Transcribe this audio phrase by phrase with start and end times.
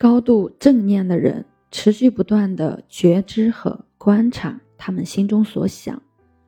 [0.00, 6.00] 高度正念的人，持续不断的觉知和观察他们心中所想，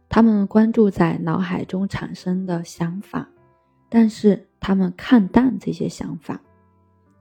[0.08, 3.28] 他们关注在脑海中产生的想法，
[3.90, 6.40] 但是他们看淡这些想法。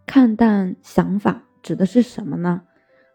[0.06, 2.62] 看淡想法指的是什么呢？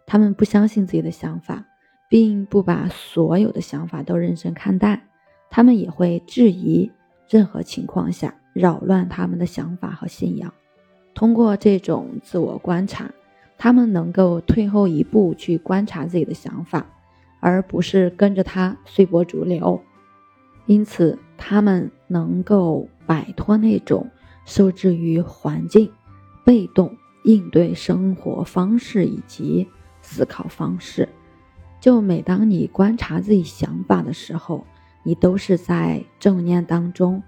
[0.05, 1.65] 他们不相信自己的想法，
[2.11, 5.09] 并不把所有的想法都认真看待，
[5.49, 6.93] 他们也会质疑
[7.31, 10.53] 任何情况下扰乱他们的想法和信仰。
[11.17, 13.11] 通过这种自我观察，
[13.57, 16.87] 他们能够退后一步去观察自己的想法，
[17.41, 19.81] 而不是跟着它随波逐流。
[20.67, 24.07] 因此，他们能够摆脱那种
[24.45, 25.91] 受制于环境、
[26.45, 29.67] 被动应对生活方式以及
[30.03, 31.09] 思考方式。
[31.81, 34.67] 就每当你观察自己想法的时候，
[35.03, 37.23] 你都是在正念当中，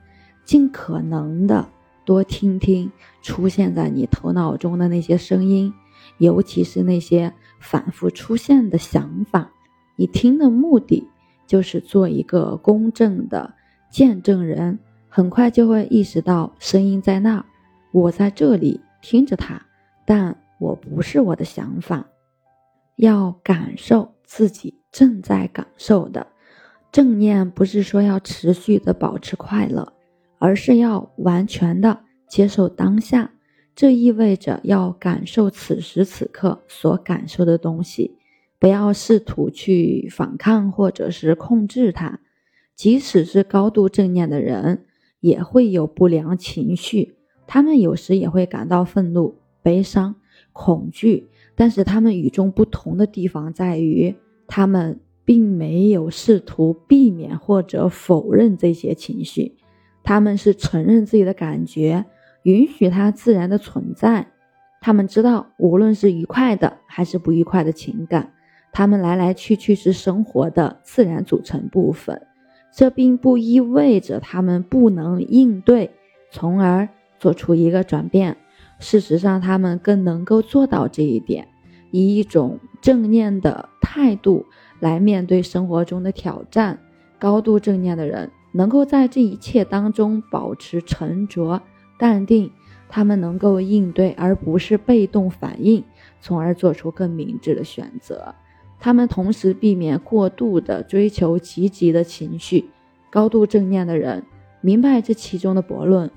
[0.45, 1.67] 尽可能的。
[2.09, 2.91] 多听听
[3.21, 5.75] 出现在你头脑中的那些声音，
[6.17, 9.53] 尤其是那些反复出现的想法。
[9.95, 11.07] 你听的目的
[11.47, 13.53] 就是做一个公正的
[13.91, 14.79] 见证人，
[15.11, 17.45] 很快就会意识到声音在那儿，
[17.93, 19.61] 我在这里听着它，
[20.07, 22.07] 但我不是我的想法。
[22.97, 26.27] 要感受自己正在感受的
[26.91, 29.93] 正念，不是说要持续的保持快乐。
[30.39, 33.33] 而是要完全的接受当下，
[33.75, 38.17] 这意味着要感受此时此刻所感受的东西，
[38.59, 42.21] 不要试图去反抗或者是控制它。
[42.75, 44.85] 即使是高度正念的人，
[45.21, 50.15] 也会有不良情绪，他们有时也会感到愤怒、悲伤、
[50.53, 54.15] 恐惧，但是他们与众不同的地方在于，
[54.47, 59.57] 他们并没有试图避免或者否认这些情绪。
[60.03, 62.05] 他们是承认自己的感觉，
[62.43, 64.27] 允许它自然的存在。
[64.81, 68.33] 他们知道，无论是愉快的还是不愉快的情感，
[68.73, 72.23] 他们来来去去是生活的自然组成部分。
[72.73, 75.91] 这并不意味着他们不能应对，
[76.31, 76.89] 从而
[77.19, 78.37] 做出一个转变。
[78.79, 81.49] 事实上，他们更能够做到这一点，
[81.91, 84.47] 以一种正念的态度
[84.79, 86.79] 来面对生活中的挑战。
[87.19, 88.31] 高度正念的人。
[88.59, 91.63] 能够在这一切当中保持沉着
[91.97, 92.51] 淡定，
[92.89, 95.85] 他们能够应对，而不是被动反应，
[96.21, 98.35] 从而做出更明智的选择。
[98.81, 102.69] 他们同时避免过度的追求积极的情绪。
[103.11, 104.25] 高度正念的人
[104.61, 106.11] 明白这其中的悖论，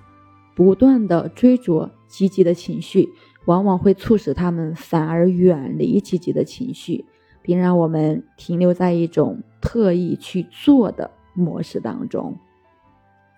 [0.56, 3.10] 不断的追逐积极的情绪，
[3.46, 7.06] 往往会促使他们反而远离积极的情绪，
[7.44, 11.12] 并让我们停留在一种特意去做的。
[11.34, 12.38] 模式当中，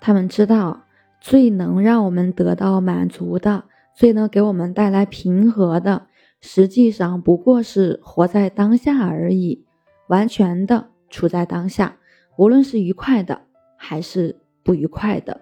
[0.01, 0.83] 他们知道
[1.21, 3.63] 最能让我们得到满足的，
[3.95, 6.07] 最能给我们带来平和的，
[6.41, 9.63] 实际上不过是活在当下而已，
[10.07, 11.97] 完全的处在当下，
[12.37, 13.41] 无论是愉快的
[13.77, 15.41] 还是不愉快的，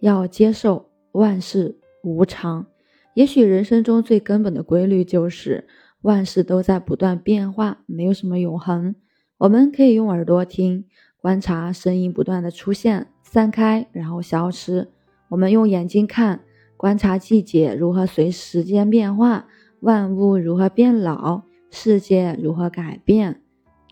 [0.00, 2.66] 要接受万事无常。
[3.14, 5.68] 也许人生中最根本的规律就是
[6.00, 8.94] 万事都在不断变化，没有什么永恒。
[9.36, 10.86] 我们可以用耳朵听。
[11.22, 14.90] 观察声音不断的出现、散开，然后消失。
[15.28, 16.40] 我们用眼睛看，
[16.76, 19.46] 观察季节如何随时间变化，
[19.78, 23.40] 万物如何变老，世界如何改变。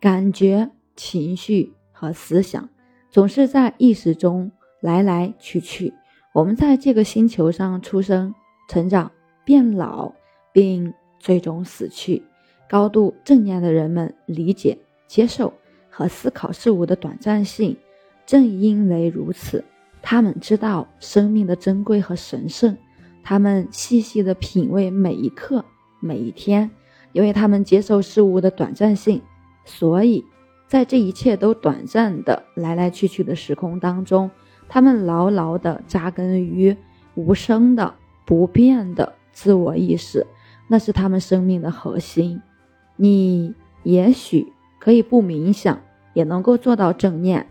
[0.00, 2.68] 感觉、情绪和思想
[3.10, 5.94] 总是在意识中来来去去。
[6.34, 8.34] 我们在这个星球上出生、
[8.68, 9.12] 成长、
[9.44, 10.12] 变老，
[10.52, 12.24] 并最终死去。
[12.68, 14.76] 高度正念的人们理解、
[15.06, 15.52] 接受。
[15.90, 17.76] 和思考事物的短暂性，
[18.24, 19.64] 正因为如此，
[20.00, 22.76] 他们知道生命的珍贵和神圣。
[23.22, 25.62] 他们细细的品味每一刻、
[26.00, 26.70] 每一天，
[27.12, 29.20] 因为他们接受事物的短暂性，
[29.64, 30.24] 所以
[30.66, 34.30] 在这一切都短暂的来来去去的时空当中，
[34.68, 36.74] 他们牢牢的扎根于
[37.14, 40.26] 无声的不变的自我意识，
[40.68, 42.40] 那是他们生命的核心。
[42.96, 44.52] 你也许。
[44.80, 45.80] 可以不冥想
[46.14, 47.46] 也能够做到正念，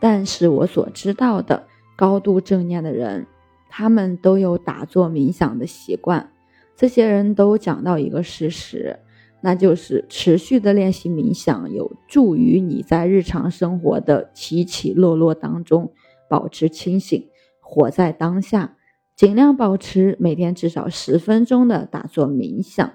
[0.00, 1.64] 但是我所知道的
[1.96, 3.26] 高度正念的人，
[3.68, 6.30] 他们都有打坐冥想的习惯。
[6.76, 8.98] 这些人都讲到一个事实，
[9.40, 15.92] 那就是持续的练习冥想有助于你在日常生活的起起落落当中
[16.28, 17.28] 保持清醒，
[17.60, 18.76] 活在当下。
[19.16, 22.90] 尽量保持每天至少十分钟的打坐冥想。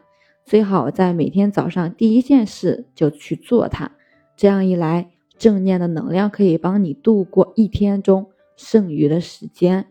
[0.49, 3.91] 最好在每天早上第一件事就去做它，
[4.35, 9.85] 这样一来，正念的能量可以帮你度过一天中剩余的时间。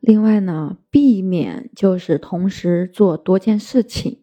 [0.00, 4.20] 另外呢，避免就是同时做多件事情，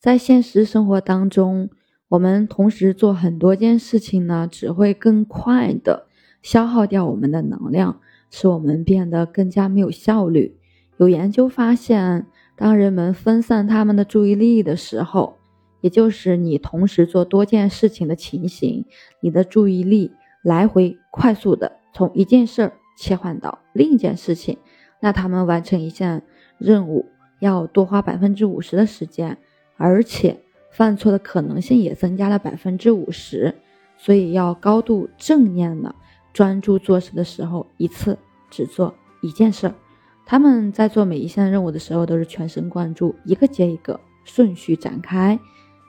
[0.00, 1.70] 在现实生活当中，
[2.08, 6.08] 我们同时做很多件事情呢，只会更快的
[6.42, 8.00] 消耗掉我们的能量，
[8.32, 10.58] 使我们变得更加没有效率。
[10.96, 12.26] 有研究发现，
[12.56, 15.38] 当人们分散他们的注意力的时候，
[15.80, 18.84] 也就是你同时做多件事情的情形，
[19.20, 20.12] 你的注意力
[20.42, 24.58] 来回快速的从一件事儿切换到另一件事情，
[25.00, 26.22] 那他们完成一项
[26.58, 27.06] 任务
[27.40, 29.38] 要多花百分之五十的时间。
[29.76, 30.38] 而且
[30.70, 33.52] 犯错的可能性也增加了百分之五十，
[33.96, 35.92] 所以要高度正念的
[36.32, 38.16] 专注做事的时候，一次
[38.48, 39.74] 只做一件事儿。
[40.24, 45.38] 他们在做每一项任务的时候都是全神贯注，一个接一个顺序展开，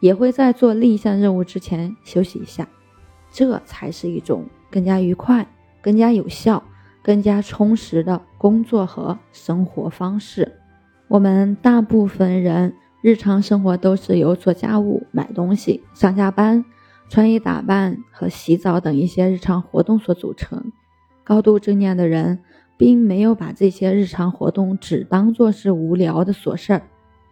[0.01, 2.67] 也会在做另一项任务之前休息一下。
[3.31, 5.47] 这才是一种更加愉快、
[5.81, 6.63] 更加有效、
[7.01, 10.51] 更加充实的工作和生活方式。
[11.07, 12.73] 我们大部分人。
[13.03, 16.63] 日常生活都是由做家务、买东西、上下班、
[17.09, 20.71] 穿衣打扮和洗澡等一些日常活动所组成。
[21.25, 22.39] 高度正念的人，
[22.77, 26.81] 并没有把这些日常活动只当做是无聊的琐事儿，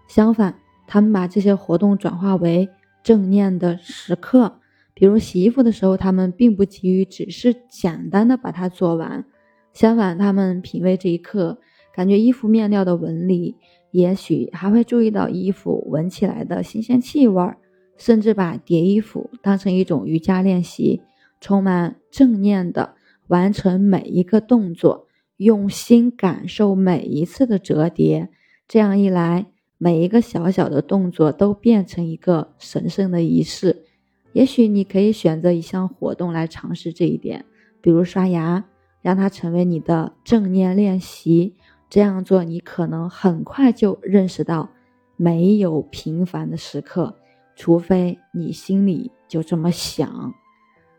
[0.08, 0.56] 相反，
[0.88, 2.70] 他们把这些活动转化为
[3.04, 4.60] 正念的时刻。
[4.94, 9.26] 比如洗衣服的时候，他们并不急于只是简单的把它做完，
[9.74, 11.58] 相反，他们品味这一刻，
[11.96, 13.56] 感觉衣服面料的纹理。
[13.92, 17.58] 也许还会注意到衣服闻起来的新鲜气味儿，
[17.98, 21.02] 甚至把叠衣服当成一种瑜伽练习，
[21.42, 22.94] 充满正念的
[23.28, 25.08] 完成每一个动作，
[25.44, 28.30] 用心感受每一次的折叠。
[28.68, 29.48] 这样一来，
[29.80, 33.86] 每一个小小的动作都变成一个神圣的仪式。
[34.34, 37.44] 也许你可以选择一项活动来尝试这一点，
[37.82, 38.64] 比如刷牙，
[39.02, 41.56] 让它成为你的正念练习。
[41.90, 44.70] 这样做，你可能很快就认识到，
[45.16, 47.18] 没有平凡的时刻，
[47.56, 50.32] 除非你心里就这么想。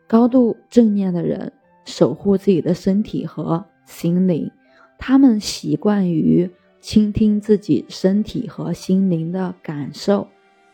[0.09, 1.53] 高度正念的人
[1.85, 4.51] 守护自己的身体和心灵，
[4.99, 6.51] 他们习惯于
[6.81, 10.27] 倾听自己身体和心灵的感受，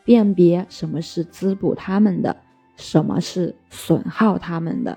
[0.05, 2.37] 辨别什么是滋补他们的，
[2.77, 4.97] 什么是损耗他们的。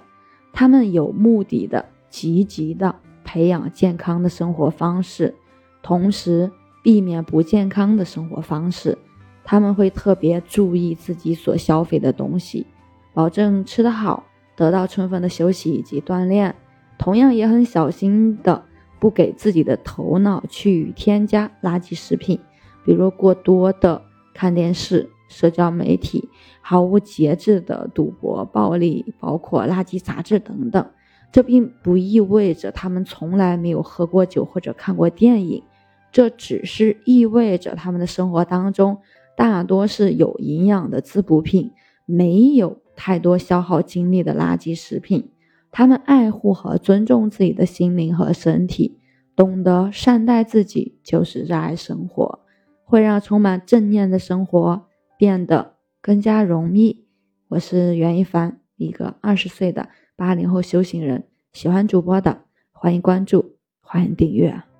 [0.53, 2.95] 他们有目的的、积极的。
[3.23, 5.33] 培养健康的生活方式，
[5.81, 6.51] 同时
[6.83, 8.97] 避免不健康的生活方式。
[9.45, 12.65] 他们会特别注意自己所消费的东西，
[13.13, 14.25] 保证吃得好，
[14.57, 16.53] 得到充分的休息以及锻炼。
[17.01, 18.63] 同样也很小心的
[18.99, 22.39] 不给自己的头脑去添加垃圾食品，
[22.85, 24.03] 比如过多的
[24.35, 26.29] 看电视、社交媒体、
[26.61, 30.85] 毫无节制的赌博、暴力，包括垃圾杂志等等。
[31.31, 35.63] 这并不意味着他们从来没有喝过酒或者看过电影，
[36.11, 38.99] 这只是意味着他们的生活当中
[39.35, 41.71] 大多是有营养的滋补品，
[42.05, 45.31] 没有太多消耗精力的垃圾食品。
[45.71, 48.99] 他们爱护和尊重自己的心灵和身体，
[49.35, 52.39] 懂得善待自己就是热爱生活，
[52.83, 54.85] 会让充满正念的生活
[55.17, 57.05] 变得更加容易。
[57.47, 59.89] 我是袁一凡，一个二十岁的。
[60.17, 64.70] 八零后修行人，喜欢主播的欢迎关注，欢迎订阅。